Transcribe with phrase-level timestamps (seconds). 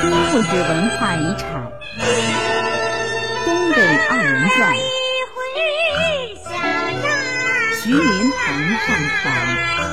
[0.00, 1.46] 非物质文化遗产
[3.44, 3.76] 《东北
[4.08, 4.72] 二人转》，
[7.82, 8.38] 徐云鹏
[8.78, 8.88] 上
[9.22, 9.91] 场。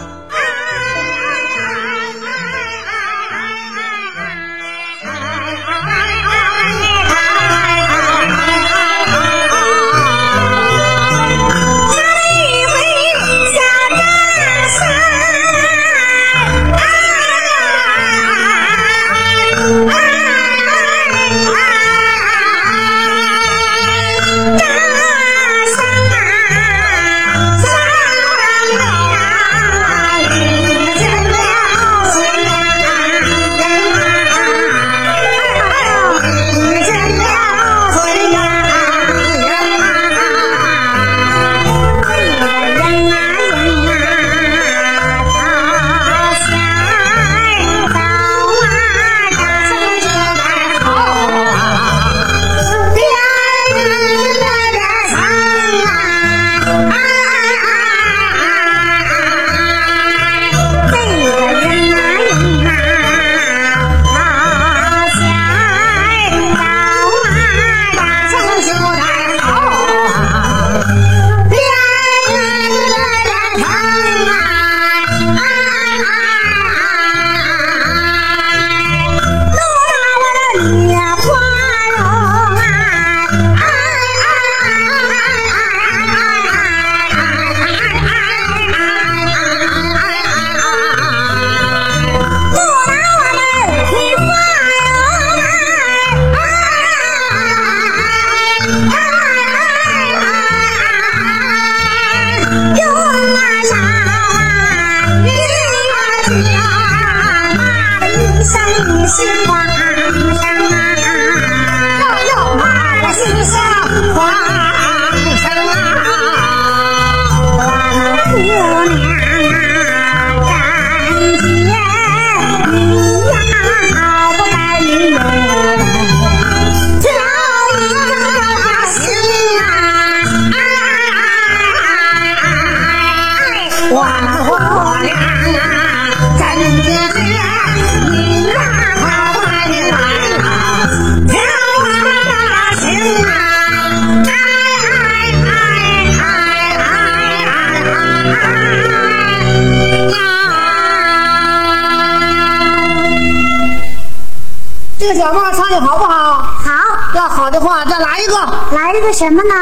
[155.16, 156.34] 小帽唱的好不好？
[156.42, 156.72] 好。
[157.16, 158.36] 要好的话再来一个。
[158.72, 159.54] 来一个什么呢？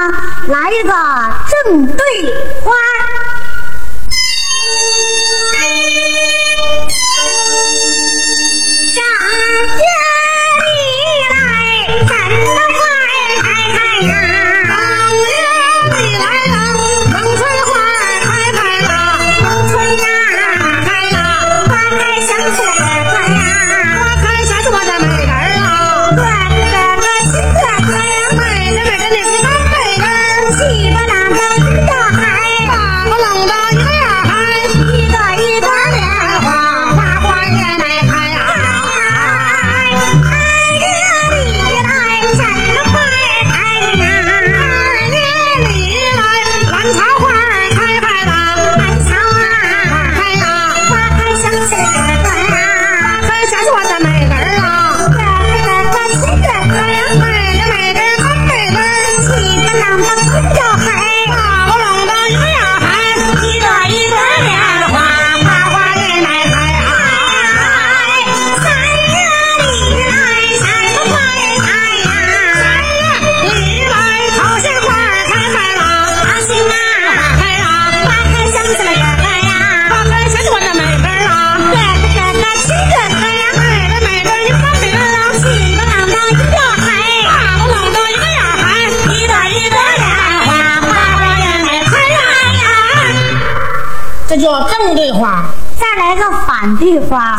[0.47, 0.91] 来一个
[1.65, 1.97] 正对
[2.63, 2.71] 花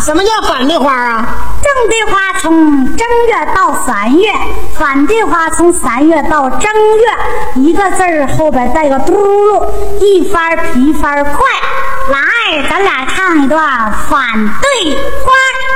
[0.08, 1.22] 什么叫反对花啊？
[1.62, 4.32] 正对花从正月到三月，
[4.78, 7.06] 反对花从三月到正月，
[7.56, 9.66] 一个字儿后边带个嘟噜，
[10.00, 11.44] 一翻皮翻快。
[12.08, 15.68] 来，咱俩唱一段反对花。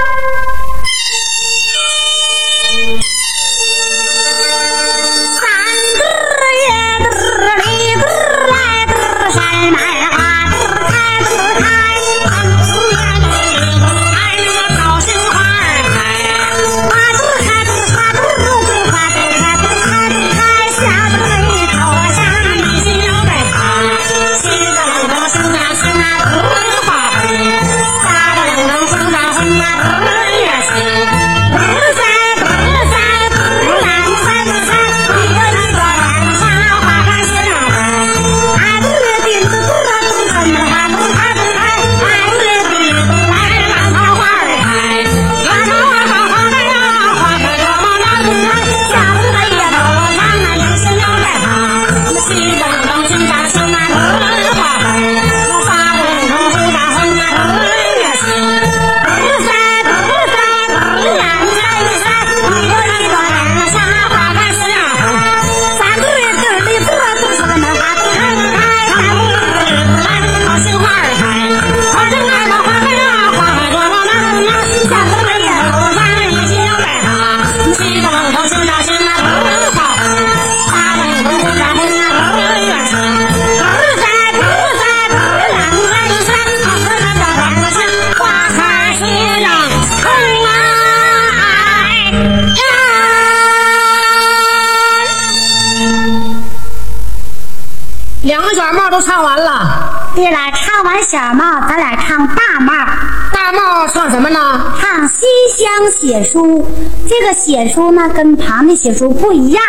[105.90, 106.66] 写书，
[107.08, 109.62] 这个写书呢跟旁的写书不一样，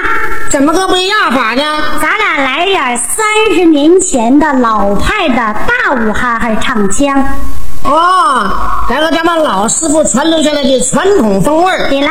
[0.50, 1.64] 怎么个不一样法呢？
[2.02, 3.26] 咱俩来点三
[3.56, 7.24] 十年前的老派的大武哈哈唱腔。
[7.84, 8.50] 哦，
[8.90, 11.90] 来个咱们老师傅传留下来的传统风味儿。
[11.90, 12.10] 对了，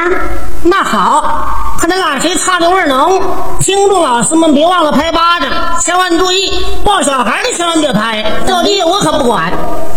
[0.65, 3.23] 那好，看咱俩谁唱的味儿浓，
[3.59, 5.49] 听众老师们别忘了拍巴掌，
[5.81, 9.51] 千万注意，抱小孩的千万别拍，掉地我可不管。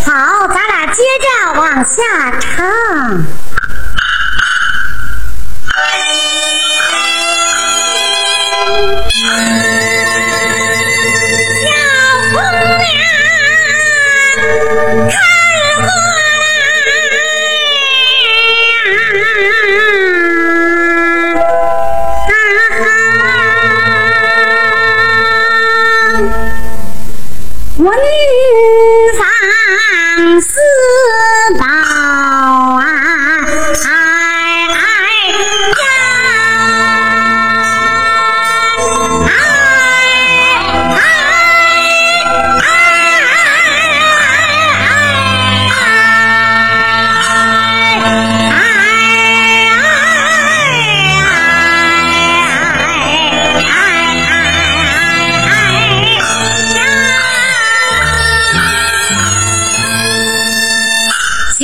[0.06, 3.25] 好，咱俩接着往下唱。
[8.75, 9.62] Yeah.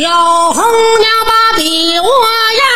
[0.01, 0.09] 小
[0.51, 0.63] 红
[0.97, 2.70] 娘把比窝呀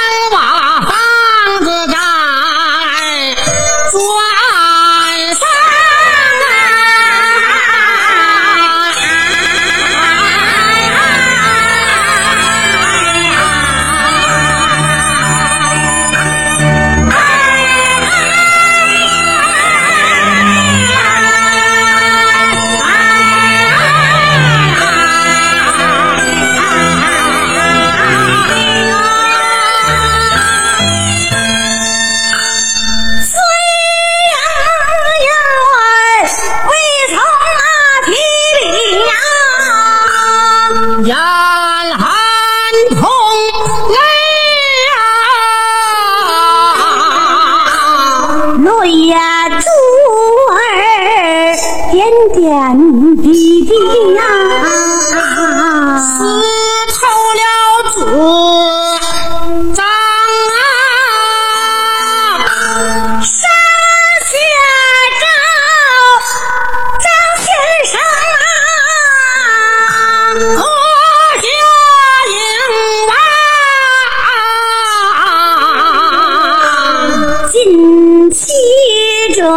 [78.26, 79.48] 近期者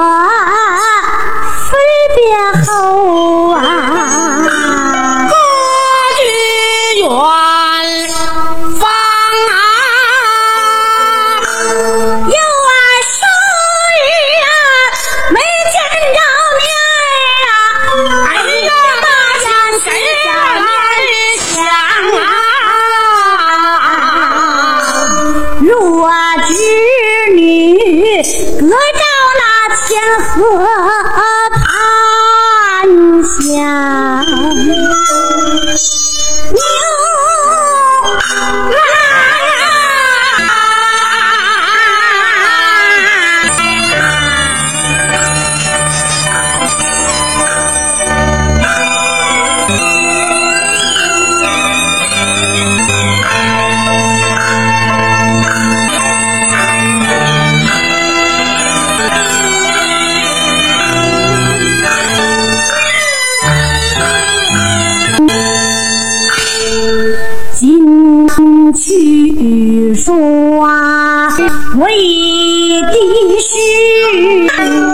[74.10, 74.87] 是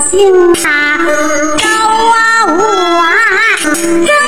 [0.00, 0.32] 心
[0.64, 0.98] 啊，
[1.58, 1.66] 高
[2.10, 2.58] 啊，舞
[2.98, 4.23] 啊。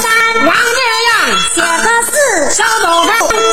[0.00, 0.04] 三，
[0.46, 1.10] 王这样
[1.54, 2.12] 写个四，
[2.50, 3.08] 烧走饭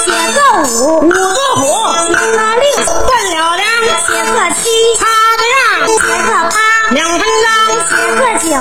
[0.05, 0.39] 写个
[0.81, 1.11] 五，五个
[1.55, 1.61] 火
[2.07, 2.65] 写个六，
[3.05, 3.61] 断了粮
[4.05, 4.63] 写个七，
[4.97, 5.01] 擦
[5.37, 5.57] 个样
[5.87, 6.55] 写个八，
[6.91, 7.47] 两分钟
[7.87, 8.51] 写个九。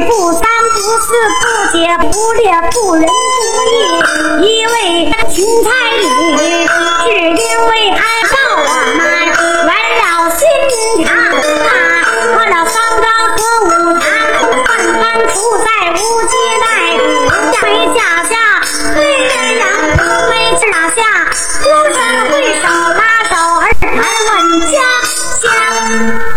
[0.00, 6.66] 不三不四不解不列不仁不义一味的寻猜女
[7.04, 8.00] 是因为她
[8.30, 8.62] 到我
[8.96, 9.00] 们
[9.66, 11.70] 圆了心肠啊
[12.04, 13.66] 喝了方纲和五
[13.98, 14.02] 常
[14.64, 16.64] 半班服在无接待
[17.52, 17.98] 下回下
[18.30, 18.32] 嫁
[18.94, 19.62] 对人养
[20.30, 20.62] 没亲
[20.96, 20.98] 下
[21.60, 21.96] 哭身
[22.30, 22.64] 会手
[22.96, 24.74] 拉手儿来问家
[25.42, 26.31] 乡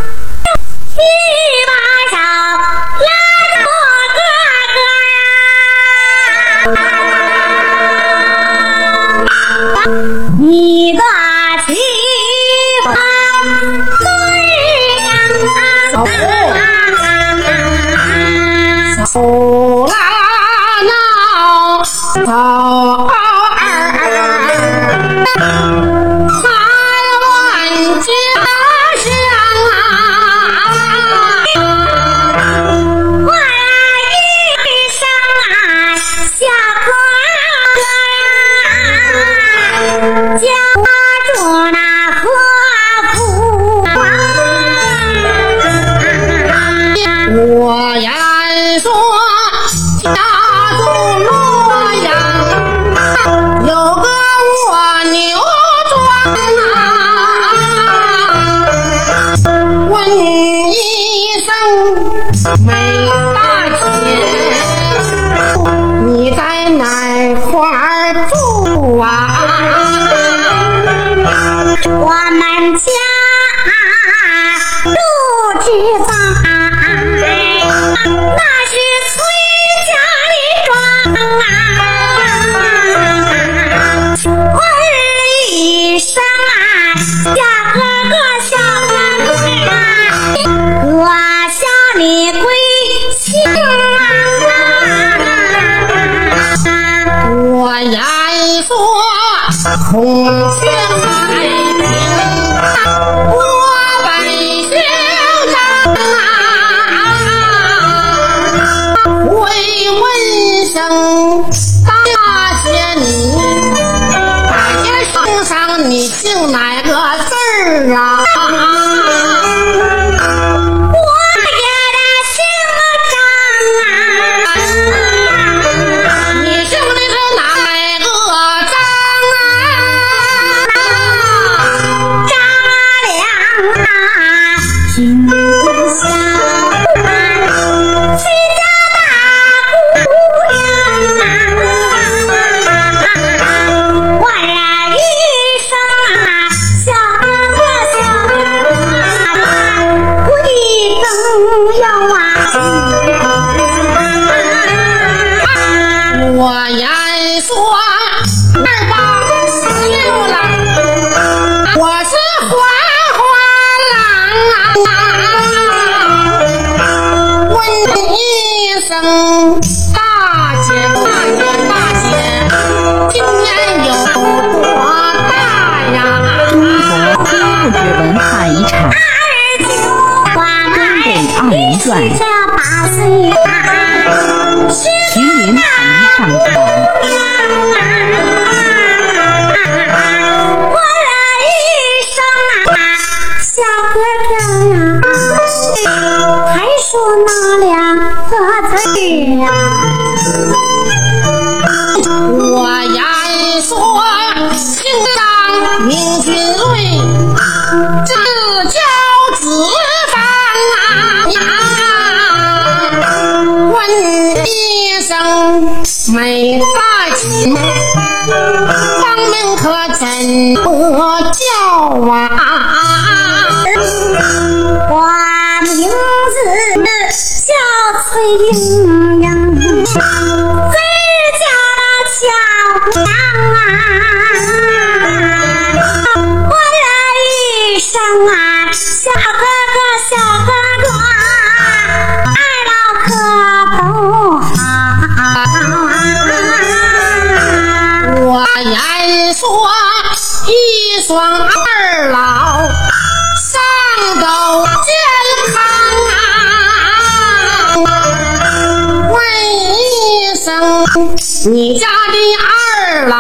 [261.80, 263.16] 家的二老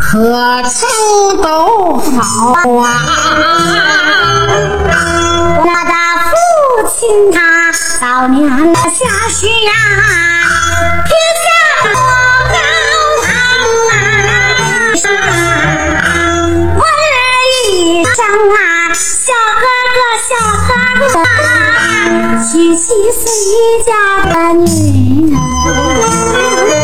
[0.00, 2.84] 可曾都好啊
[5.58, 5.92] 我的
[6.28, 6.32] 父
[6.94, 7.40] 亲啊
[8.00, 9.72] 早年的消呀
[11.06, 11.10] 天
[11.40, 11.44] 下
[11.82, 11.96] 多
[12.52, 12.56] 高
[13.22, 13.26] 堂
[13.90, 13.92] 啊
[15.94, 16.02] 啊
[16.76, 16.82] 问
[17.70, 18.14] 一声
[18.52, 20.30] 啊小哥哥小
[20.68, 20.72] 哥
[21.14, 21.16] 哥
[22.42, 22.82] 娶妻
[23.12, 23.90] 是一家
[24.26, 24.66] 的女
[25.30, 26.83] 人。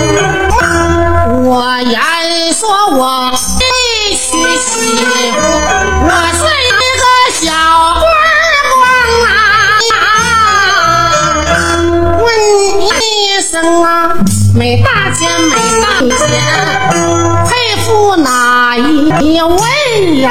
[1.82, 3.64] 言说我必
[4.14, 4.26] 须
[4.58, 5.02] 洗，
[6.02, 7.46] 我是一个小
[8.00, 8.04] 官
[8.76, 8.78] 官
[9.24, 9.96] 啊。
[12.20, 12.24] 问
[12.82, 12.84] 一
[13.40, 13.88] 声啊，
[14.54, 15.86] 没大钱，没大
[16.26, 16.28] 钱，
[17.46, 17.50] 佩
[17.84, 20.30] 服哪一位呀？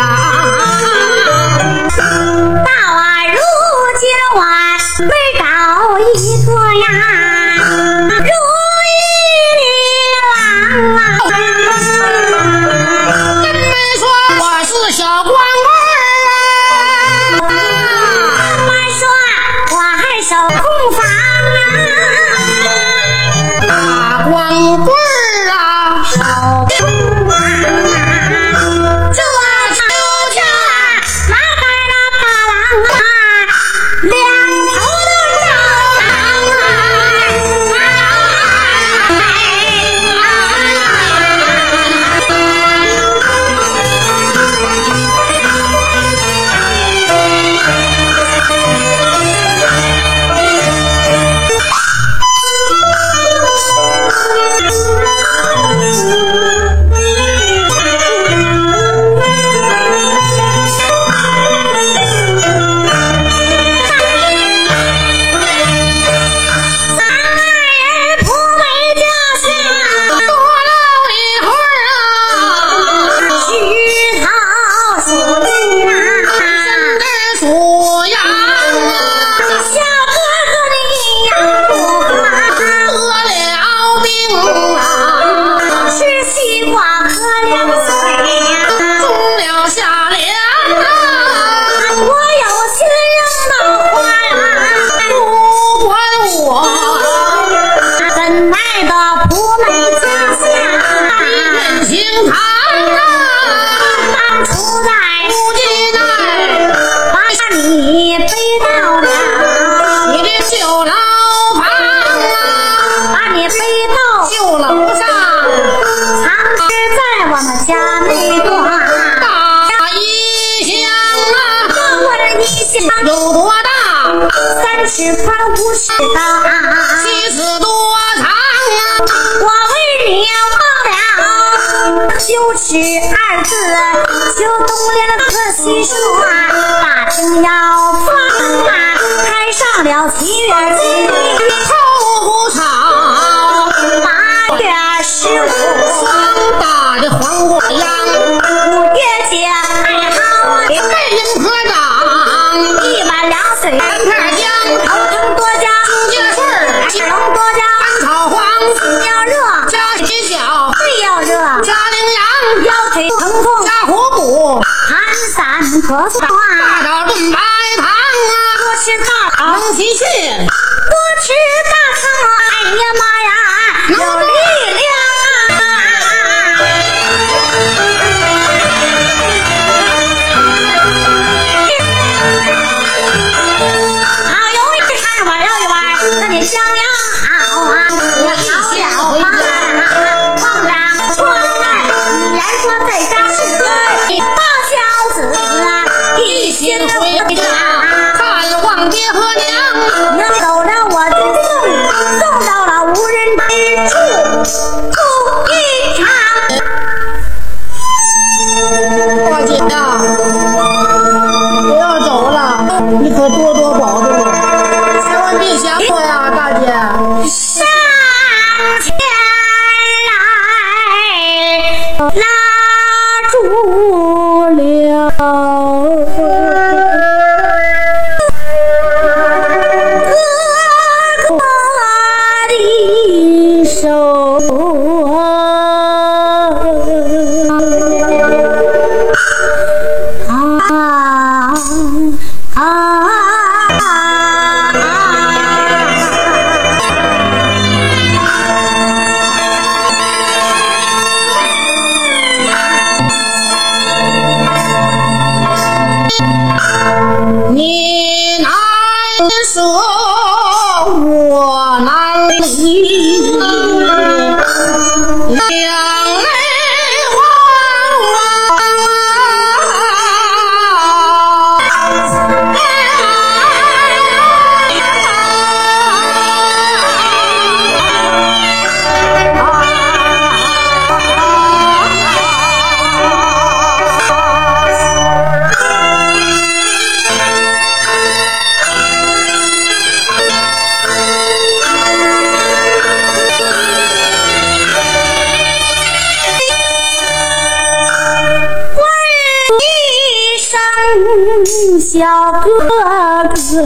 [301.79, 302.05] 小
[302.43, 303.63] 哥哥，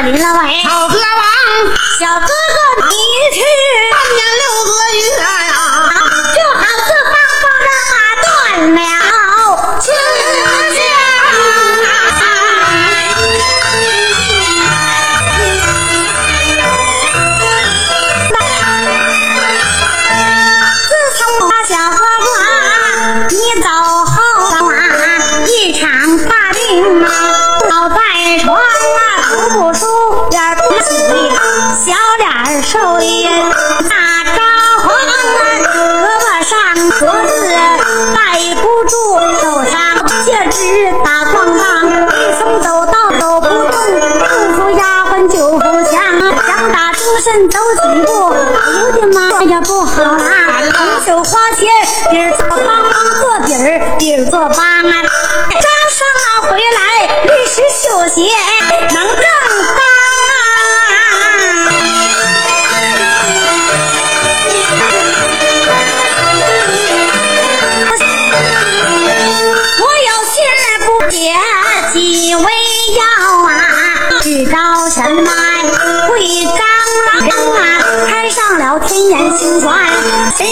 [0.00, 0.39] 草，骂着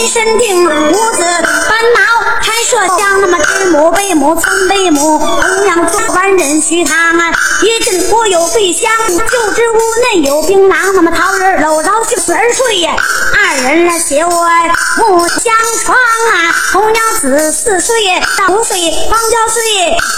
[0.08, 2.00] 身定五子烦恼，
[2.40, 7.30] 开麝香那么知母贝母村贝母，同样做官人须堂啊，
[7.60, 9.78] 一阵锅有桂香，就知屋
[10.14, 12.94] 内有槟榔，那么桃仁搂着杏儿睡呀，
[13.36, 15.52] 二人来写我木香
[15.84, 17.96] 床啊，红娘子四岁
[18.36, 18.78] 到五岁
[19.10, 19.58] 方交岁，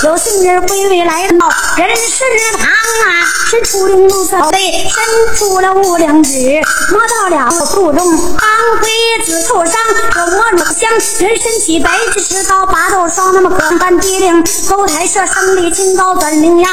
[0.05, 2.27] 有杏仁归位来到人身
[2.59, 6.61] 旁啊，伸出灵路手背，伸出了五两指，
[6.91, 8.91] 摸到了腹中当归
[9.25, 9.75] 子扣伤，
[10.15, 16.69] 手摸乳香，人身起白纸石膏拔豆霜，那么可干爹令勾台设生力清高短灵呀，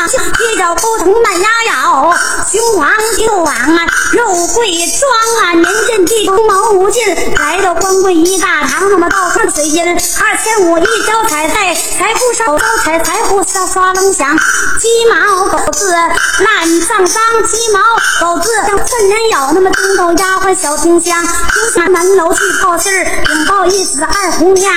[0.58, 2.18] 脚扑腾慢压咬，
[2.52, 7.04] 雄黄就往啊肉桂装啊，年阵地中毛无尽，
[7.36, 14.36] 来到光棍一大堂，那么倒上水银二千五一脚踩在财富上，手踩财富刷刷楞响，
[14.80, 17.80] 鸡毛狗子烂脏脏，鸡毛
[18.20, 24.74] 狗子像趁人咬，那么叮咚丫鬟小清香，听下门楼去报信儿，禀报一子二红娘，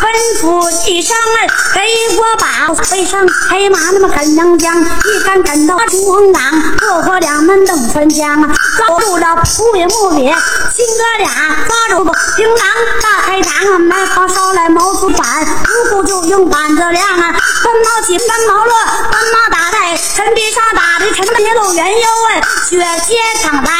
[0.00, 1.80] 吩咐一声儿给
[2.16, 4.72] 我把背上黑马那么赶阳江，
[5.18, 6.40] 一杆赶到冲锋岗，
[6.78, 8.40] 过河两门登川江，
[8.76, 10.32] 抓住了蒲野木野，
[10.72, 11.28] 亲哥俩
[11.66, 12.60] 抓住槟榔
[13.02, 18.72] 大开膛，买炕烧来毛竹板，如故就用板子量啊，翻毛起翻毛落，
[19.10, 22.30] 翻毛打在陈皮上打的陈皮露圆腰啊，
[22.68, 23.72] 血接长在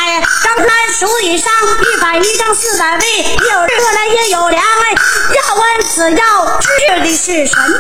[0.43, 0.67] 张三
[0.99, 4.95] 手里上一百一张四百位，有热来也有凉哎，
[5.37, 7.79] 要问此药治的是什么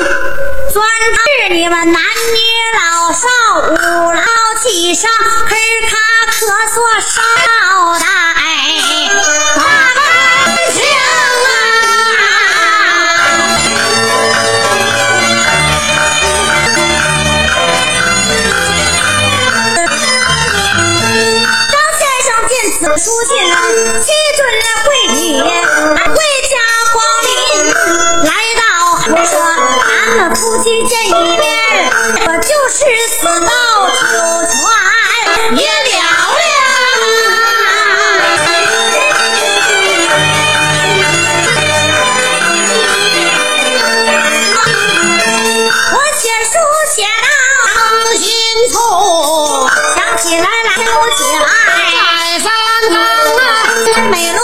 [0.00, 0.06] 病？
[0.72, 0.84] 专
[1.48, 2.38] 治你们男女
[3.16, 3.24] 少
[3.60, 4.20] 五劳
[4.62, 5.56] 七伤，咳
[5.88, 5.96] 卡
[6.30, 6.36] 咳
[6.68, 7.48] 嗽烧的
[8.36, 8.44] 哎，
[9.54, 9.60] 大
[9.94, 9.98] 半
[10.70, 11.48] 醒啊！
[21.72, 23.32] 张先生见此书信，
[24.02, 24.06] 批
[24.36, 26.54] 准了会礼，回家
[26.92, 26.94] 光
[27.24, 27.32] 临，
[28.26, 28.60] 来到
[28.92, 29.32] 我说
[29.88, 31.42] 咱们夫妻见一面，
[31.98, 32.76] 我就是
[33.08, 33.50] 死到
[33.88, 34.14] 九
[34.46, 34.54] 泉
[35.56, 35.96] 也了
[36.28, 36.38] 了。
[45.92, 46.52] 我写书
[46.94, 47.26] 写到
[48.18, 48.20] 心
[48.70, 48.74] 处，
[49.94, 50.86] 想起来来不
[51.16, 51.44] 起来。
[52.38, 52.46] 在山
[52.90, 52.94] 岗
[53.40, 53.44] 啊，
[54.10, 54.38] 美路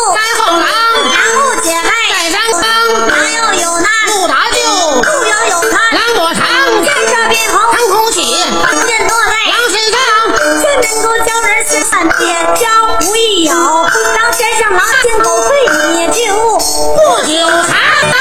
[12.52, 12.68] 三撇挑
[13.00, 15.50] 不易有，张先生狼心狗肺
[15.92, 16.20] 你就
[16.58, 18.12] 不久长啊。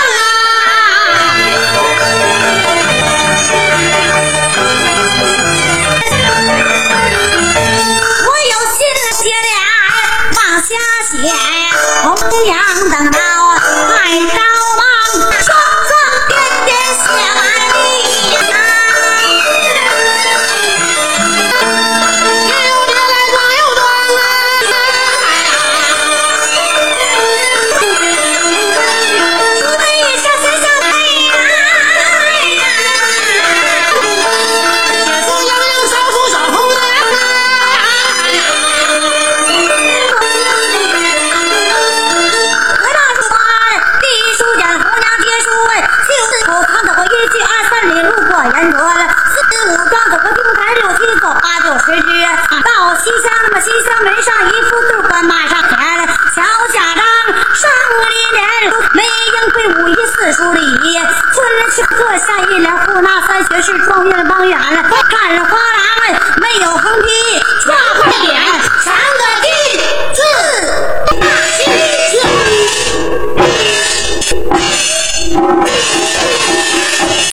[8.23, 8.79] 我有心
[9.21, 9.53] 姐俩
[10.38, 10.69] 往下
[11.11, 11.13] 写，
[12.01, 12.09] 同
[12.45, 12.49] 样
[12.89, 13.19] 等到
[13.89, 14.36] 太着
[62.91, 67.07] 一联，护纳三学士状元帮远了，看着花郎没有横批，
[67.63, 68.41] 抓快点，